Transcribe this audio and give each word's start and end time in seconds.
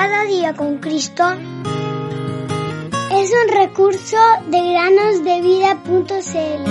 Cada 0.00 0.26
día 0.26 0.54
con 0.54 0.78
Cristo 0.78 1.24
es 3.10 3.32
un 3.32 3.52
recurso 3.52 4.16
de 4.48 4.70
granosdevida.cl. 4.70 6.68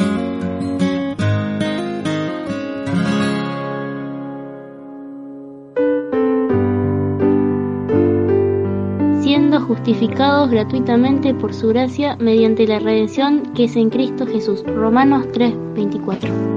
siendo 9.22 9.60
justificados 9.60 10.50
gratuitamente 10.50 11.34
por 11.34 11.54
su 11.54 11.68
gracia 11.68 12.16
mediante 12.16 12.66
la 12.66 12.80
redención 12.80 13.52
que 13.54 13.66
es 13.66 13.76
en 13.76 13.90
Cristo 13.90 14.26
Jesús. 14.26 14.64
Romanos 14.66 15.28
3:24. 15.34 16.57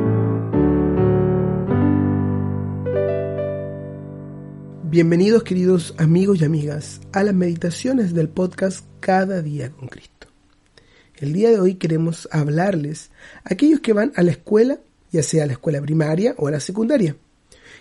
Bienvenidos 4.90 5.44
queridos 5.44 5.94
amigos 5.98 6.40
y 6.40 6.44
amigas 6.44 7.00
a 7.12 7.22
las 7.22 7.32
meditaciones 7.32 8.12
del 8.12 8.28
podcast 8.28 8.84
Cada 8.98 9.40
día 9.40 9.70
con 9.70 9.86
Cristo. 9.86 10.26
El 11.14 11.32
día 11.32 11.50
de 11.50 11.60
hoy 11.60 11.76
queremos 11.76 12.28
hablarles 12.32 13.12
a 13.44 13.54
aquellos 13.54 13.78
que 13.78 13.92
van 13.92 14.10
a 14.16 14.24
la 14.24 14.32
escuela, 14.32 14.80
ya 15.12 15.22
sea 15.22 15.44
a 15.44 15.46
la 15.46 15.52
escuela 15.52 15.80
primaria 15.80 16.34
o 16.38 16.48
a 16.48 16.50
la 16.50 16.58
secundaria. 16.58 17.14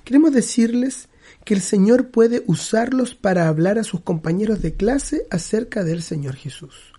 Queremos 0.03 0.33
decirles 0.33 1.09
que 1.45 1.55
el 1.55 1.61
Señor 1.61 2.09
puede 2.09 2.43
usarlos 2.45 3.15
para 3.15 3.47
hablar 3.47 3.79
a 3.79 3.83
sus 3.83 4.01
compañeros 4.01 4.61
de 4.61 4.75
clase 4.75 5.25
acerca 5.31 5.83
del 5.83 6.03
Señor 6.03 6.35
Jesús. 6.35 6.93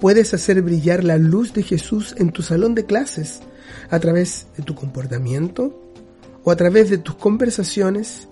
Puedes 0.00 0.32
hacer 0.32 0.62
brillar 0.62 1.04
la 1.04 1.18
luz 1.18 1.52
de 1.52 1.62
Jesús 1.62 2.14
en 2.16 2.32
tu 2.32 2.40
salón 2.40 2.74
de 2.74 2.86
clases 2.86 3.40
a 3.90 4.00
través 4.00 4.46
de 4.56 4.62
tu 4.62 4.74
comportamiento 4.74 5.92
o 6.42 6.50
a 6.50 6.56
través 6.56 6.88
de 6.88 6.96
tus 6.96 7.16
conversaciones 7.16 8.26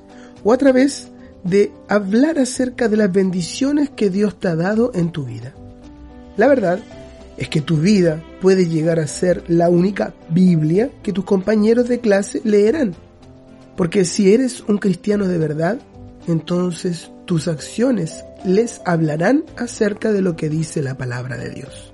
o 0.45 0.53
a 0.53 0.59
través 0.59 1.09
de 1.45 1.73
hablar 1.89 2.39
acerca 2.39 2.89
de 2.89 2.97
las 2.97 3.13
bendiciones 3.13 3.91
que 3.91 4.11
Dios 4.11 4.39
te 4.39 4.49
ha 4.49 4.57
dado 4.57 4.91
en 4.95 5.13
tu 5.13 5.25
vida. 5.25 5.55
La 6.37 6.47
verdad 6.47 6.81
es 7.37 7.49
que 7.49 7.61
tu 7.61 7.77
vida 7.77 8.23
puede 8.41 8.67
llegar 8.67 8.99
a 8.99 9.07
ser 9.07 9.45
la 9.49 9.69
única 9.69 10.15
Biblia 10.29 10.91
que 11.03 11.13
tus 11.13 11.25
compañeros 11.25 11.89
de 11.89 12.01
clase 12.01 12.41
leerán. 12.45 12.95
Porque 13.77 14.05
si 14.05 14.35
eres 14.35 14.63
un 14.67 14.79
cristiano 14.79 15.27
de 15.29 15.39
verdad, 15.39 15.79
entonces 16.27 17.11
tus 17.27 17.47
acciones 17.47 18.25
les 18.45 18.81
hablarán 18.85 19.45
acerca 19.57 20.13
de 20.13 20.23
lo 20.23 20.37
que 20.37 20.49
dice 20.49 20.83
la 20.83 20.97
palabra 20.97 21.37
de 21.37 21.51
Dios. 21.51 21.93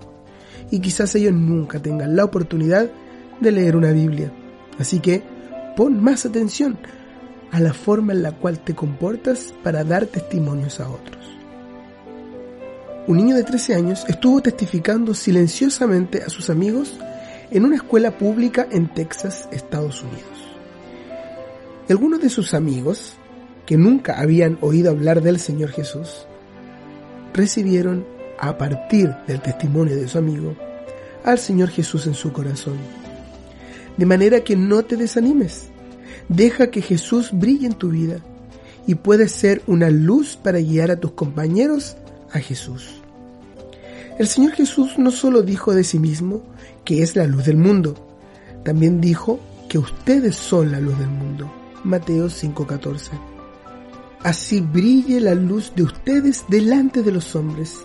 Y 0.70 0.80
quizás 0.80 1.14
ellos 1.14 1.34
nunca 1.34 1.78
tengan 1.78 2.16
la 2.16 2.24
oportunidad 2.24 2.90
de 3.40 3.52
leer 3.52 3.76
una 3.76 3.92
Biblia. 3.92 4.32
Así 4.78 5.00
que 5.00 5.22
pon 5.76 6.02
más 6.02 6.24
atención 6.24 6.78
a 7.54 7.60
la 7.60 7.72
forma 7.72 8.12
en 8.12 8.24
la 8.24 8.32
cual 8.32 8.58
te 8.58 8.74
comportas 8.74 9.54
para 9.62 9.84
dar 9.84 10.06
testimonios 10.06 10.80
a 10.80 10.90
otros. 10.90 11.24
Un 13.06 13.16
niño 13.16 13.36
de 13.36 13.44
13 13.44 13.76
años 13.76 14.04
estuvo 14.08 14.40
testificando 14.42 15.14
silenciosamente 15.14 16.20
a 16.24 16.30
sus 16.30 16.50
amigos 16.50 16.98
en 17.52 17.64
una 17.64 17.76
escuela 17.76 18.18
pública 18.18 18.66
en 18.72 18.92
Texas, 18.92 19.48
Estados 19.52 20.02
Unidos. 20.02 20.58
Algunos 21.88 22.20
de 22.20 22.28
sus 22.28 22.54
amigos, 22.54 23.12
que 23.66 23.76
nunca 23.76 24.18
habían 24.18 24.58
oído 24.60 24.90
hablar 24.90 25.22
del 25.22 25.38
Señor 25.38 25.70
Jesús, 25.70 26.26
recibieron, 27.34 28.04
a 28.40 28.58
partir 28.58 29.14
del 29.28 29.40
testimonio 29.40 29.94
de 29.94 30.08
su 30.08 30.18
amigo, 30.18 30.56
al 31.22 31.38
Señor 31.38 31.68
Jesús 31.68 32.08
en 32.08 32.14
su 32.14 32.32
corazón. 32.32 32.78
De 33.96 34.06
manera 34.06 34.40
que 34.40 34.56
no 34.56 34.84
te 34.84 34.96
desanimes 34.96 35.68
Deja 36.28 36.70
que 36.70 36.82
Jesús 36.82 37.30
brille 37.32 37.66
en 37.66 37.74
tu 37.74 37.90
vida 37.90 38.18
y 38.86 38.94
puedes 38.96 39.32
ser 39.32 39.62
una 39.66 39.90
luz 39.90 40.36
para 40.36 40.58
guiar 40.58 40.90
a 40.90 41.00
tus 41.00 41.12
compañeros 41.12 41.96
a 42.32 42.40
Jesús. 42.40 43.00
El 44.18 44.28
Señor 44.28 44.52
Jesús 44.52 44.98
no 44.98 45.10
solo 45.10 45.42
dijo 45.42 45.74
de 45.74 45.84
sí 45.84 45.98
mismo 45.98 46.42
que 46.84 47.02
es 47.02 47.16
la 47.16 47.26
luz 47.26 47.46
del 47.46 47.56
mundo, 47.56 47.94
también 48.64 49.00
dijo 49.00 49.40
que 49.68 49.78
ustedes 49.78 50.36
son 50.36 50.70
la 50.70 50.80
luz 50.80 50.98
del 50.98 51.08
mundo. 51.08 51.50
Mateo 51.82 52.28
5:14. 52.28 53.10
Así 54.22 54.60
brille 54.60 55.20
la 55.20 55.34
luz 55.34 55.72
de 55.76 55.82
ustedes 55.82 56.44
delante 56.48 57.02
de 57.02 57.12
los 57.12 57.34
hombres, 57.36 57.76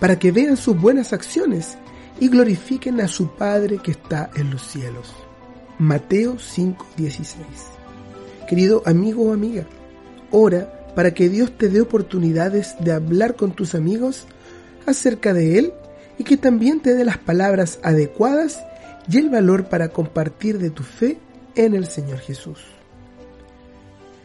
para 0.00 0.18
que 0.18 0.32
vean 0.32 0.56
sus 0.56 0.78
buenas 0.78 1.12
acciones 1.12 1.78
y 2.20 2.28
glorifiquen 2.28 3.00
a 3.00 3.08
su 3.08 3.28
Padre 3.36 3.78
que 3.78 3.92
está 3.92 4.30
en 4.36 4.50
los 4.50 4.62
cielos. 4.62 5.14
Mateo 5.78 6.38
5:16 6.38 7.36
Querido 8.48 8.82
amigo 8.84 9.28
o 9.28 9.32
amiga, 9.32 9.64
ora 10.32 10.90
para 10.96 11.14
que 11.14 11.28
Dios 11.28 11.56
te 11.56 11.68
dé 11.68 11.80
oportunidades 11.80 12.74
de 12.80 12.90
hablar 12.90 13.36
con 13.36 13.52
tus 13.52 13.76
amigos 13.76 14.26
acerca 14.86 15.32
de 15.32 15.58
Él 15.58 15.72
y 16.18 16.24
que 16.24 16.36
también 16.36 16.80
te 16.80 16.94
dé 16.94 17.04
las 17.04 17.18
palabras 17.18 17.78
adecuadas 17.84 18.64
y 19.08 19.18
el 19.18 19.30
valor 19.30 19.68
para 19.68 19.90
compartir 19.90 20.58
de 20.58 20.70
tu 20.70 20.82
fe 20.82 21.18
en 21.54 21.74
el 21.74 21.86
Señor 21.86 22.18
Jesús. 22.18 22.58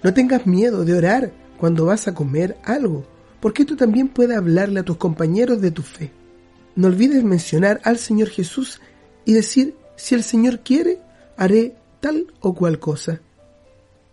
No 0.02 0.12
tengas 0.14 0.48
miedo 0.48 0.84
de 0.84 0.96
orar 0.96 1.32
cuando 1.60 1.86
vas 1.86 2.08
a 2.08 2.16
comer 2.16 2.58
algo, 2.64 3.06
porque 3.40 3.64
tú 3.64 3.76
también 3.76 4.08
puedes 4.08 4.36
hablarle 4.36 4.80
a 4.80 4.84
tus 4.84 4.98
compañeros 4.98 5.62
de 5.62 5.70
tu 5.70 5.84
fe. 5.84 6.12
No 6.76 6.88
olvides 6.88 7.24
mencionar 7.24 7.80
al 7.84 8.00
Señor 8.00 8.30
Jesús 8.30 8.82
y 9.24 9.34
decir, 9.34 9.76
si 9.96 10.16
el 10.16 10.24
Señor 10.24 10.62
quiere, 10.62 11.00
haré 11.38 11.76
tal 12.00 12.34
o 12.40 12.54
cual 12.54 12.80
cosa. 12.80 13.22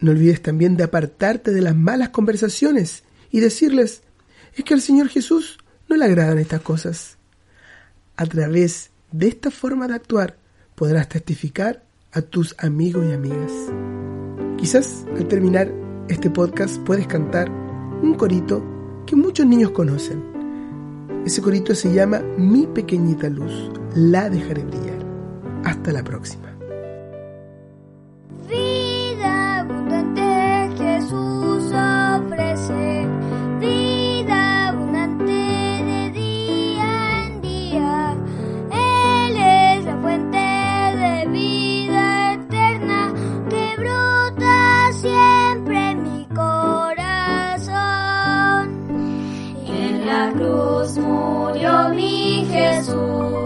No 0.00 0.12
olvides 0.12 0.42
también 0.42 0.76
de 0.76 0.84
apartarte 0.84 1.52
de 1.52 1.60
las 1.60 1.76
malas 1.76 2.10
conversaciones 2.10 3.04
y 3.30 3.40
decirles, 3.40 4.02
es 4.54 4.64
que 4.64 4.74
al 4.74 4.80
Señor 4.80 5.08
Jesús 5.08 5.58
no 5.88 5.96
le 5.96 6.04
agradan 6.04 6.38
estas 6.38 6.62
cosas. 6.62 7.18
A 8.16 8.26
través 8.26 8.90
de 9.12 9.28
esta 9.28 9.50
forma 9.50 9.88
de 9.88 9.94
actuar 9.94 10.36
podrás 10.74 11.08
testificar 11.08 11.84
a 12.12 12.22
tus 12.22 12.54
amigos 12.58 13.04
y 13.08 13.12
amigas. 13.12 13.52
Quizás 14.56 15.04
al 15.16 15.26
terminar 15.28 15.72
este 16.08 16.30
podcast 16.30 16.78
puedes 16.78 17.06
cantar 17.06 17.50
un 17.50 18.14
corito 18.14 18.64
que 19.06 19.16
muchos 19.16 19.46
niños 19.46 19.70
conocen. 19.70 20.22
Ese 21.24 21.42
corito 21.42 21.74
se 21.74 21.92
llama 21.92 22.20
Mi 22.38 22.66
pequeñita 22.66 23.28
luz, 23.28 23.70
la 23.94 24.30
dejaré 24.30 24.64
brillar. 24.64 24.98
Hasta 25.64 25.92
la 25.92 26.02
próxima. 26.02 26.49
la 50.20 50.32
cruz 50.32 50.98
murió 50.98 51.88
mi 51.94 52.44
Jesús. 52.52 53.39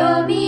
여비 0.00 0.39